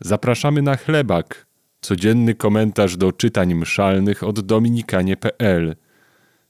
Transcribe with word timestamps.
Zapraszamy 0.00 0.62
na 0.62 0.76
chlebak, 0.76 1.46
codzienny 1.80 2.34
komentarz 2.34 2.96
do 2.96 3.12
czytań 3.12 3.54
mszalnych 3.54 4.22
od 4.22 4.40
dominikanie.pl. 4.40 5.76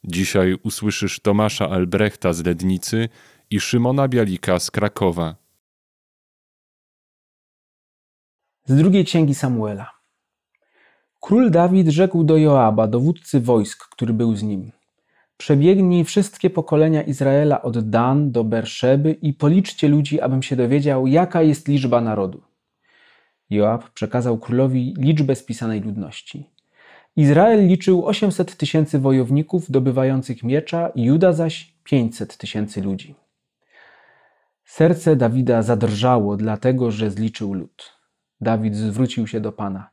Dzisiaj 0.05 0.57
usłyszysz 0.63 1.21
Tomasza 1.21 1.71
Albrechta 1.71 2.33
z 2.33 2.45
Lednicy 2.45 3.09
i 3.51 3.61
Szymona 3.61 4.09
Bialika 4.09 4.59
z 4.59 4.71
Krakowa. 4.71 5.37
Z 8.67 8.77
drugiej 8.77 9.05
księgi 9.05 9.35
Samuela. 9.35 9.91
Król 11.21 11.51
Dawid 11.51 11.89
rzekł 11.89 12.25
do 12.25 12.37
Joaba, 12.37 12.87
dowódcy 12.87 13.41
wojsk, 13.41 13.89
który 13.89 14.13
był 14.13 14.37
z 14.37 14.43
nim: 14.43 14.73
Przebiegnij 15.37 16.05
wszystkie 16.05 16.51
pokolenia 16.51 17.03
Izraela 17.03 17.63
od 17.63 17.91
Dan 17.91 18.33
do 18.33 18.45
Berszeby 18.45 19.13
i 19.13 19.35
policzcie 19.35 19.89
ludzi, 19.89 20.21
abym 20.21 20.43
się 20.43 20.57
dowiedział, 20.57 21.07
jaka 21.07 21.43
jest 21.43 21.69
liczba 21.69 22.01
narodu. 22.01 22.50
Joab 23.51 23.91
przekazał 23.91 24.39
królowi 24.39 24.95
liczbę 24.99 25.35
spisanej 25.35 25.81
ludności. 25.81 26.51
Izrael 27.17 27.67
liczył 27.67 28.07
800 28.07 28.57
tysięcy 28.57 28.99
wojowników 28.99 29.71
dobywających 29.71 30.43
miecza, 30.43 30.93
Juda 30.97 31.33
zaś 31.33 31.75
500 31.85 32.37
tysięcy 32.37 32.83
ludzi. 32.83 33.15
Serce 34.65 35.17
Dawida 35.17 35.63
zadrżało, 35.63 36.37
dlatego 36.37 36.91
że 36.91 37.11
zliczył 37.11 37.55
lud. 37.55 37.93
Dawid 38.41 38.77
zwrócił 38.77 39.27
się 39.27 39.41
do 39.41 39.53
Pana. 39.53 39.91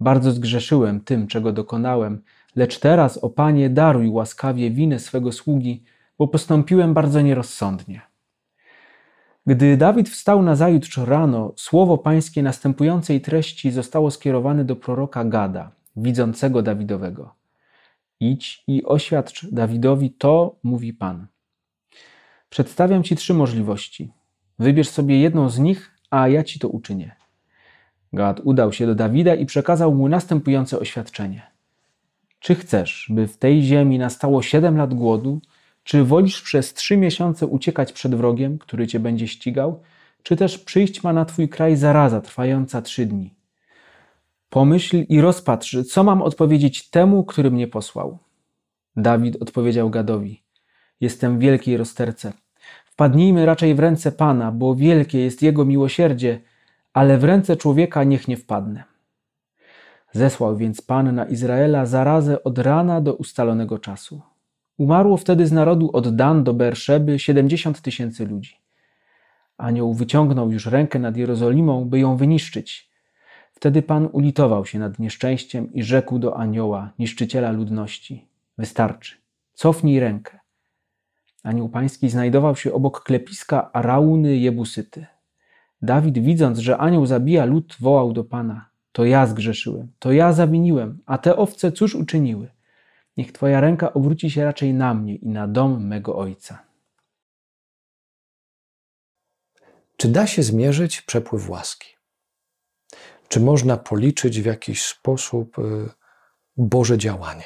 Bardzo 0.00 0.32
zgrzeszyłem 0.32 1.00
tym, 1.00 1.26
czego 1.26 1.52
dokonałem, 1.52 2.22
lecz 2.56 2.78
teraz, 2.78 3.18
o 3.18 3.30
Panie, 3.30 3.70
daruj 3.70 4.08
łaskawie 4.08 4.70
winę 4.70 4.98
swego 4.98 5.32
sługi, 5.32 5.84
bo 6.18 6.28
postąpiłem 6.28 6.94
bardzo 6.94 7.20
nierozsądnie. 7.20 8.11
Gdy 9.46 9.76
Dawid 9.76 10.08
wstał 10.08 10.42
na 10.42 10.56
zajutrz 10.56 10.96
rano, 10.96 11.52
słowo 11.56 11.98
pańskie 11.98 12.42
następującej 12.42 13.20
treści 13.20 13.70
zostało 13.70 14.10
skierowane 14.10 14.64
do 14.64 14.76
proroka 14.76 15.24
Gada, 15.24 15.70
widzącego 15.96 16.62
Dawidowego. 16.62 17.34
Idź 18.20 18.64
i 18.66 18.84
oświadcz 18.84 19.46
Dawidowi 19.52 20.10
to, 20.10 20.56
mówi 20.62 20.92
Pan. 20.92 21.26
Przedstawiam 22.48 23.02
ci 23.02 23.16
trzy 23.16 23.34
możliwości. 23.34 24.12
Wybierz 24.58 24.88
sobie 24.88 25.20
jedną 25.20 25.48
z 25.48 25.58
nich, 25.58 25.98
a 26.10 26.28
ja 26.28 26.44
ci 26.44 26.58
to 26.58 26.68
uczynię. 26.68 27.16
Gad 28.12 28.40
udał 28.44 28.72
się 28.72 28.86
do 28.86 28.94
Dawida 28.94 29.34
i 29.34 29.46
przekazał 29.46 29.94
mu 29.94 30.08
następujące 30.08 30.78
oświadczenie. 30.78 31.42
Czy 32.40 32.54
chcesz, 32.54 33.06
by 33.10 33.28
w 33.28 33.38
tej 33.38 33.62
ziemi 33.62 33.98
nastało 33.98 34.42
siedem 34.42 34.76
lat 34.76 34.94
głodu, 34.94 35.40
czy 35.84 36.04
wolisz 36.04 36.42
przez 36.42 36.74
trzy 36.74 36.96
miesiące 36.96 37.46
uciekać 37.46 37.92
przed 37.92 38.14
wrogiem, 38.14 38.58
który 38.58 38.86
cię 38.86 39.00
będzie 39.00 39.28
ścigał, 39.28 39.82
czy 40.22 40.36
też 40.36 40.58
przyjść 40.58 41.02
ma 41.02 41.12
na 41.12 41.24
twój 41.24 41.48
kraj 41.48 41.76
zaraza 41.76 42.20
trwająca 42.20 42.82
trzy 42.82 43.06
dni? 43.06 43.34
Pomyśl 44.48 45.04
i 45.08 45.20
rozpatrz, 45.20 45.76
co 45.90 46.04
mam 46.04 46.22
odpowiedzieć 46.22 46.90
temu, 46.90 47.24
który 47.24 47.50
mnie 47.50 47.68
posłał. 47.68 48.18
Dawid 48.96 49.42
odpowiedział 49.42 49.90
Gadowi: 49.90 50.42
Jestem 51.00 51.38
w 51.38 51.40
wielkiej 51.40 51.76
rozterce. 51.76 52.32
Wpadnijmy 52.84 53.46
raczej 53.46 53.74
w 53.74 53.80
ręce 53.80 54.12
Pana, 54.12 54.52
bo 54.52 54.74
wielkie 54.74 55.20
jest 55.20 55.42
Jego 55.42 55.64
miłosierdzie, 55.64 56.40
ale 56.92 57.18
w 57.18 57.24
ręce 57.24 57.56
człowieka 57.56 58.04
niech 58.04 58.28
nie 58.28 58.36
wpadnę. 58.36 58.84
Zesłał 60.12 60.56
więc 60.56 60.82
Pan 60.82 61.14
na 61.14 61.24
Izraela 61.24 61.86
zarazę 61.86 62.44
od 62.44 62.58
rana 62.58 63.00
do 63.00 63.14
ustalonego 63.14 63.78
czasu. 63.78 64.22
Umarło 64.78 65.16
wtedy 65.16 65.46
z 65.46 65.52
narodu 65.52 65.90
od 65.92 66.16
Dan 66.16 66.44
do 66.44 66.54
Berszeby 66.54 67.18
siedemdziesiąt 67.18 67.80
tysięcy 67.80 68.26
ludzi. 68.26 68.56
Anioł 69.56 69.94
wyciągnął 69.94 70.50
już 70.50 70.66
rękę 70.66 70.98
nad 70.98 71.16
Jerozolimą, 71.16 71.84
by 71.84 71.98
ją 71.98 72.16
wyniszczyć. 72.16 72.90
Wtedy 73.52 73.82
Pan 73.82 74.08
ulitował 74.12 74.66
się 74.66 74.78
nad 74.78 74.98
nieszczęściem 74.98 75.72
i 75.72 75.82
rzekł 75.82 76.18
do 76.18 76.36
anioła, 76.36 76.92
niszczyciela 76.98 77.50
ludności: 77.50 78.26
Wystarczy, 78.58 79.16
cofnij 79.54 80.00
rękę. 80.00 80.38
Anioł 81.42 81.68
pański 81.68 82.10
znajdował 82.10 82.56
się 82.56 82.72
obok 82.72 83.02
klepiska 83.02 83.72
Arauny 83.72 84.36
Jebusyty. 84.36 85.06
Dawid, 85.82 86.18
widząc, 86.18 86.58
że 86.58 86.78
anioł 86.78 87.06
zabija 87.06 87.44
lud, 87.44 87.76
wołał 87.80 88.12
do 88.12 88.24
Pana: 88.24 88.68
To 88.92 89.04
ja 89.04 89.26
zgrzeszyłem, 89.26 89.92
to 89.98 90.12
ja 90.12 90.32
zawiniłem, 90.32 90.98
a 91.06 91.18
te 91.18 91.36
owce 91.36 91.72
cóż 91.72 91.94
uczyniły? 91.94 92.48
Niech 93.16 93.32
Twoja 93.32 93.60
ręka 93.60 93.92
obróci 93.92 94.30
się 94.30 94.44
raczej 94.44 94.74
na 94.74 94.94
mnie 94.94 95.14
i 95.14 95.28
na 95.28 95.48
dom 95.48 95.86
mego 95.86 96.16
ojca. 96.16 96.58
Czy 99.96 100.08
da 100.08 100.26
się 100.26 100.42
zmierzyć 100.42 101.00
przepływ 101.00 101.50
łaski? 101.50 101.88
Czy 103.28 103.40
można 103.40 103.76
policzyć 103.76 104.40
w 104.40 104.46
jakiś 104.46 104.82
sposób 104.82 105.58
y, 105.58 105.62
Boże 106.56 106.98
działanie? 106.98 107.44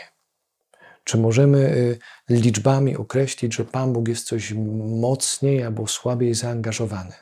Czy 1.04 1.18
możemy 1.18 1.58
y, 1.58 1.98
liczbami 2.28 2.96
określić, 2.96 3.54
że 3.54 3.64
Pan 3.64 3.92
Bóg 3.92 4.08
jest 4.08 4.26
coś 4.26 4.52
mocniej 5.00 5.62
albo 5.62 5.86
słabiej 5.86 6.34
zaangażowany? 6.34 7.12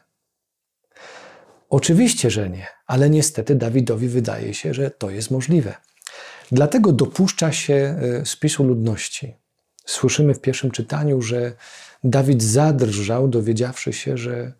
Oczywiście, 1.71 2.31
że 2.31 2.51
nie, 2.51 2.67
ale 2.87 3.11
niestety 3.11 3.55
Dawidowi 3.55 4.09
wydaje 4.09 4.55
się, 4.55 4.75
że 4.75 4.91
to 4.91 5.11
jest 5.11 5.31
możliwe. 5.31 5.75
Dlatego 6.53 6.93
dopuszcza 6.93 7.53
się 7.53 7.99
y, 8.23 8.27
spisu 8.27 8.65
ludności. 8.65 9.35
Słyszymy 9.87 10.35
w 10.35 10.41
pierwszym 10.41 10.71
czytaniu, 10.71 11.23
że 11.23 11.53
Dawid 12.05 12.43
zadrżał, 12.43 13.29
dowiedziawszy 13.29 13.93
się, 13.93 14.19
że 14.19 14.53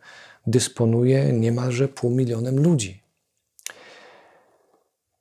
dysponuje 0.47 1.33
niemalże 1.33 1.89
pół 1.89 2.11
milionem 2.11 2.63
ludzi. 2.63 3.03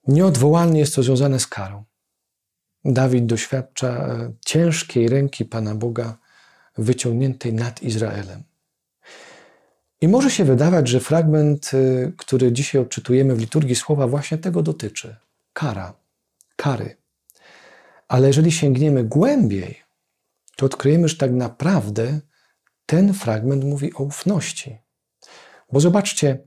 Nieodwołalnie 0.08 0.80
jest 0.80 0.96
to 0.96 1.04
związane 1.04 1.40
z 1.40 1.48
karą. 1.48 1.84
Dawid 2.86 3.26
doświadcza 3.26 3.88
e, 3.88 4.34
ciężkiej 4.46 5.10
ręki 5.10 5.46
Pana 5.46 5.76
Boga 5.76 6.18
wyciągniętej 6.78 7.54
nad 7.54 7.84
Izraelem. 7.84 8.44
I 10.02 10.08
może 10.08 10.32
się 10.32 10.46
wydawać, 10.46 10.88
że 10.88 11.00
fragment, 11.00 11.72
e, 11.74 12.12
który 12.18 12.52
dzisiaj 12.52 12.82
odczytujemy 12.82 13.36
w 13.36 13.40
liturgii 13.40 13.76
słowa, 13.76 14.08
właśnie 14.08 14.38
tego 14.38 14.62
dotyczy 14.62 15.16
kara, 15.54 15.94
kary. 16.56 16.98
Ale 18.08 18.28
jeżeli 18.28 18.52
sięgniemy 18.52 19.04
głębiej, 19.04 19.80
to 20.56 20.66
odkryjemy, 20.66 21.08
że 21.08 21.18
tak 21.18 21.32
naprawdę 21.32 22.20
ten 22.86 23.14
fragment 23.14 23.64
mówi 23.64 23.94
o 23.94 24.04
ufności. 24.04 24.78
Bo 25.72 25.80
zobaczcie, 25.80 26.40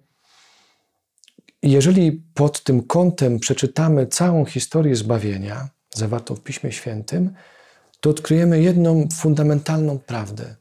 jeżeli 1.63 2.13
pod 2.13 2.63
tym 2.63 2.83
kątem 2.83 3.39
przeczytamy 3.39 4.07
całą 4.07 4.45
historię 4.45 4.97
zbawienia, 4.97 5.69
zawartą 5.95 6.35
w 6.35 6.41
Piśmie 6.41 6.73
Świętym, 6.73 7.35
to 8.01 8.11
odkryjemy 8.11 8.63
jedną 8.63 9.09
fundamentalną 9.13 9.99
prawdę, 9.99 10.57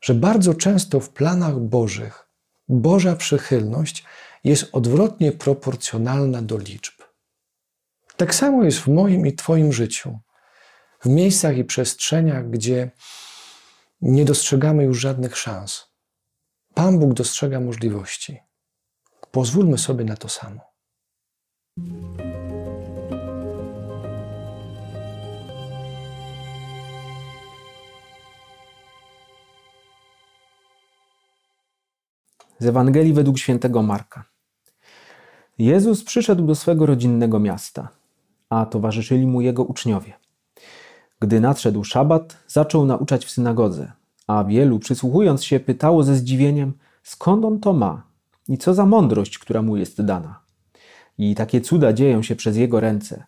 że 0.00 0.14
bardzo 0.14 0.54
często 0.54 1.00
w 1.00 1.10
planach 1.10 1.60
Bożych 1.60 2.28
Boża 2.68 3.16
przychylność 3.16 4.04
jest 4.44 4.68
odwrotnie 4.72 5.32
proporcjonalna 5.32 6.42
do 6.42 6.58
liczb. 6.58 7.01
Tak 8.16 8.34
samo 8.34 8.64
jest 8.64 8.78
w 8.78 8.88
moim 8.88 9.26
i 9.26 9.32
Twoim 9.32 9.72
życiu. 9.72 10.18
W 11.00 11.06
miejscach 11.06 11.56
i 11.56 11.64
przestrzeniach, 11.64 12.50
gdzie 12.50 12.90
nie 14.00 14.24
dostrzegamy 14.24 14.84
już 14.84 15.00
żadnych 15.00 15.36
szans. 15.36 15.92
Pan 16.74 16.98
Bóg 16.98 17.14
dostrzega 17.14 17.60
możliwości. 17.60 18.38
Pozwólmy 19.30 19.78
sobie 19.78 20.04
na 20.04 20.16
to 20.16 20.28
samo. 20.28 20.60
Z 32.58 32.66
Ewangelii 32.66 33.12
według 33.12 33.38
świętego 33.38 33.82
Marka. 33.82 34.24
Jezus 35.58 36.04
przyszedł 36.04 36.46
do 36.46 36.54
swego 36.54 36.86
rodzinnego 36.86 37.40
miasta, 37.40 37.88
a 38.52 38.66
towarzyszyli 38.66 39.26
mu 39.26 39.40
jego 39.40 39.64
uczniowie. 39.64 40.12
Gdy 41.20 41.40
nadszedł 41.40 41.84
szabat, 41.84 42.36
zaczął 42.48 42.86
nauczać 42.86 43.24
w 43.24 43.30
synagodze, 43.30 43.92
a 44.26 44.44
wielu, 44.44 44.78
przysłuchując 44.78 45.44
się, 45.44 45.60
pytało 45.60 46.02
ze 46.02 46.16
zdziwieniem, 46.16 46.72
skąd 47.02 47.44
on 47.44 47.60
to 47.60 47.72
ma 47.72 48.02
i 48.48 48.58
co 48.58 48.74
za 48.74 48.86
mądrość, 48.86 49.38
która 49.38 49.62
mu 49.62 49.76
jest 49.76 50.02
dana. 50.02 50.40
I 51.18 51.34
takie 51.34 51.60
cuda 51.60 51.92
dzieją 51.92 52.22
się 52.22 52.36
przez 52.36 52.56
jego 52.56 52.80
ręce. 52.80 53.24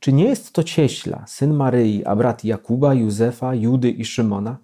Czy 0.00 0.12
nie 0.12 0.24
jest 0.24 0.52
to 0.52 0.62
cieśla, 0.62 1.24
syn 1.26 1.54
Maryi, 1.54 2.04
a 2.04 2.16
brat 2.16 2.44
Jakuba, 2.44 2.94
Józefa, 2.94 3.54
Judy 3.54 3.90
i 3.90 4.04
Szymona? 4.04 4.56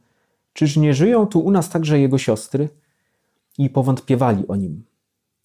Czyż 0.52 0.76
nie 0.76 0.94
żyją 0.94 1.26
tu 1.26 1.40
u 1.40 1.50
nas 1.50 1.68
także 1.68 2.00
jego 2.00 2.18
siostry? 2.18 2.68
I 3.58 3.70
powątpiewali 3.70 4.48
o 4.48 4.56
nim. 4.56 4.84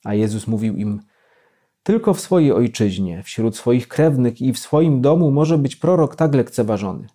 A 0.04 0.14
Jezus 0.14 0.48
mówił 0.48 0.76
im: 0.76 1.02
Tylko 1.88 2.14
w 2.14 2.20
swojej 2.20 2.52
ojczyźnie, 2.52 3.24
wśród 3.24 3.58
swoich 3.58 3.88
krewnych 3.88 4.42
i 4.42 4.54
w 4.54 4.60
swoim 4.60 5.02
domu 5.02 5.32
może 5.32 5.58
być 5.58 5.76
prorok 5.76 6.16
tak 6.16 6.36
lekceważony. 6.36 7.08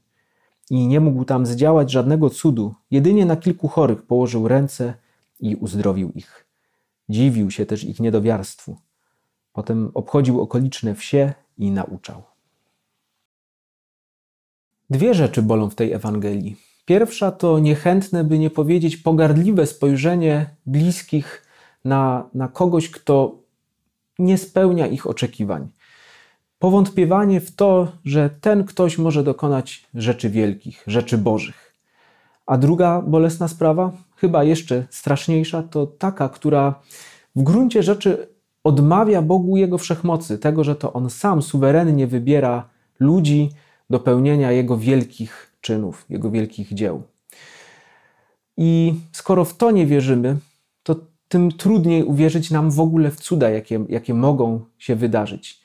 I 0.71 0.87
nie 0.87 1.01
mógł 1.01 1.25
tam 1.25 1.47
zdziałać 1.47 1.91
żadnego 1.91 2.31
cudu, 2.31 2.75
jedynie 2.91 3.27
na 3.27 3.37
kilku 3.37 3.69
chorych 3.69 4.03
położył 4.03 4.49
ręce 4.49 4.95
i 5.41 5.57
uzdrowił 5.57 6.13
ich. 6.15 6.47
Dziwił 7.09 7.51
się 7.51 7.67
też 7.67 7.85
ich 7.85 8.01
niedowiarstwu. 8.01 8.77
Potem 9.53 9.91
obchodził 9.95 10.41
okoliczne 10.41 10.95
wsie 10.95 11.33
i 11.59 11.71
nauczał. 11.71 12.23
Dwie 14.91 15.15
rzeczy 15.15 15.43
bolą 15.43 15.71
w 15.71 15.75
tej 15.75 15.93
Ewangelii. 15.93 16.57
Pierwsza 16.85 17.33
to 17.33 17.59
niechętne, 17.59 18.25
by 18.25 18.39
nie 18.39 18.51
powiedzieć 18.51 18.97
pogardliwe 18.97 19.67
spojrzenie 19.67 20.57
bliskich 20.67 21.47
na, 21.85 22.31
na 22.35 22.49
kogoś, 22.49 22.91
kto 22.91 23.42
nie 24.19 24.39
spełnia 24.39 24.87
ich 24.87 25.07
oczekiwań. 25.07 25.69
Powątpiewanie 26.59 27.41
w 27.41 27.55
to, 27.55 27.93
że 28.05 28.31
ten 28.31 28.65
ktoś 28.65 28.99
może 28.99 29.23
dokonać 29.23 29.87
rzeczy 29.95 30.31
wielkich, 30.31 30.85
rzeczy 30.87 31.19
bożych. 31.19 31.75
A 32.47 32.59
druga 32.59 33.03
bolesna 33.03 33.49
sprawa, 33.49 33.93
chyba 34.17 34.45
jeszcze 34.45 34.87
straszniejsza, 34.91 35.63
to 35.63 35.87
taka, 35.87 36.29
która 36.29 36.81
w 37.37 37.43
gruncie 37.43 37.83
rzeczy 37.83 38.29
odmawia 38.65 39.23
Bogu 39.23 39.57
Jego 39.57 39.79
wszechmocy, 39.79 40.39
tego, 40.39 40.65
że 40.65 40.77
to 40.77 40.93
On 40.93 41.11
sam 41.11 41.43
suwerennie 41.43 42.07
wybiera 42.07 42.69
ludzi 43.01 43.51
do 43.91 44.01
pełnienia 44.01 44.53
Jego 44.53 44.79
wielkich 44.79 45.57
czynów, 45.61 46.07
Jego 46.09 46.31
wielkich 46.31 46.75
dzieł. 46.75 47.03
I 48.57 48.95
skoro 49.13 49.45
w 49.45 49.57
to 49.57 49.71
nie 49.71 49.87
wierzymy, 49.87 50.37
to 50.83 50.97
tym 51.33 51.53
trudniej 51.53 52.05
uwierzyć 52.05 52.51
nam 52.51 52.71
w 52.71 52.81
ogóle 52.81 53.11
w 53.11 53.21
cuda, 53.21 53.51
jakie, 53.51 53.85
jakie 53.89 54.15
mogą 54.15 54.65
się 54.79 54.97
wydarzyć. 54.97 55.61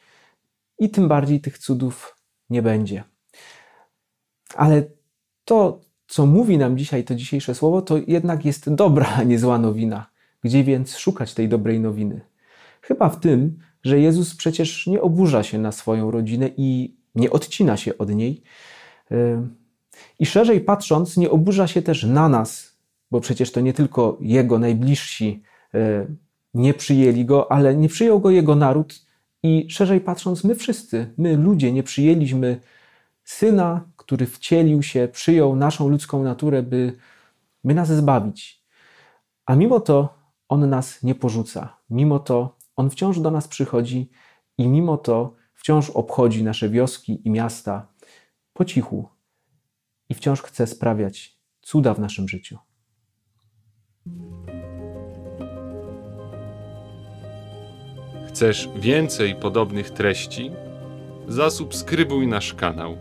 I 0.80 0.90
tym 0.90 1.08
bardziej 1.08 1.42
tych 1.42 1.58
cudów 1.58 2.16
nie 2.50 2.62
będzie. 2.62 3.04
Ale 4.56 4.84
to, 5.46 5.81
co 6.08 6.25
mówi 6.25 6.58
nam 6.58 6.78
dzisiaj 6.78 7.04
to 7.04 7.16
dzisiejsze 7.16 7.56
słowo, 7.56 7.81
to 7.81 7.98
jednak 8.08 8.46
jest 8.46 8.74
dobra, 8.74 9.08
a 9.18 9.24
nie 9.24 9.40
zła 9.40 9.58
nowina. 9.58 10.10
Gdzie 10.44 10.64
więc 10.64 10.98
szukać 10.98 11.34
tej 11.34 11.50
dobrej 11.50 11.80
nowiny? 11.80 12.22
Chyba 12.81 13.10
w 13.10 13.19
tym, 13.19 13.60
że 13.84 14.00
Jezus 14.00 14.36
przecież 14.36 14.88
nie 14.88 15.02
oburza 15.02 15.44
się 15.44 15.58
na 15.58 15.72
swoją 15.72 16.12
rodzinę 16.12 16.50
i 16.58 16.98
nie 17.16 17.30
odcina 17.30 17.78
się 17.78 17.98
od 17.98 18.10
niej. 18.16 18.44
I 20.19 20.25
szerzej 20.25 20.62
patrząc, 20.62 21.18
nie 21.18 21.31
oburza 21.31 21.68
się 21.68 21.81
też 21.81 22.04
na 22.04 22.30
nas, 22.30 22.78
bo 23.12 23.22
przecież 23.22 23.52
to 23.52 23.62
nie 23.62 23.74
tylko 23.74 24.18
Jego 24.22 24.60
najbliżsi 24.60 25.44
nie 26.54 26.74
przyjęli 26.74 27.25
Go, 27.25 27.52
ale 27.52 27.75
nie 27.75 27.90
przyjął 27.90 28.19
Go 28.19 28.30
Jego 28.30 28.56
naród 28.56 29.06
i 29.44 29.68
szerzej 29.69 30.02
patrząc, 30.02 30.44
my 30.44 30.56
wszyscy, 30.56 31.14
my 31.18 31.38
ludzie, 31.38 31.72
nie 31.72 31.84
przyjęliśmy 31.84 32.62
Syna, 33.24 33.90
który 33.96 34.25
wcielił 34.25 34.84
się, 34.84 35.08
przyjął 35.12 35.56
naszą 35.56 35.90
ludzką 35.90 36.24
naturę, 36.24 36.64
by, 36.64 36.98
by 37.64 37.74
nas 37.74 37.88
zbawić. 37.88 38.64
A 39.46 39.56
mimo 39.56 39.80
to 39.80 40.18
On 40.50 40.69
nas 40.69 41.04
nie 41.04 41.16
porzuca. 41.16 41.78
Mimo 41.90 42.19
to 42.19 42.58
On 42.75 42.90
wciąż 42.90 43.19
do 43.19 43.31
nas 43.31 43.48
przychodzi 43.48 44.10
i 44.58 44.68
mimo 44.68 44.98
to 44.98 45.36
wciąż 45.54 45.90
obchodzi 45.90 46.44
nasze 46.44 46.69
wioski 46.69 47.28
i 47.28 47.30
miasta 47.30 47.88
po 48.54 48.66
cichu 48.66 49.10
i 50.10 50.14
wciąż 50.14 50.42
chce 50.42 50.68
sprawiać 50.68 51.38
cuda 51.62 51.94
w 51.94 52.00
naszym 52.00 52.28
życiu. 52.30 52.58
Chcesz 58.38 58.69
więcej 58.75 59.36
podobnych 59.36 59.89
treści? 59.89 60.51
Zasubskrybuj 61.28 62.28
nasz 62.28 62.54
kanał 62.54 62.98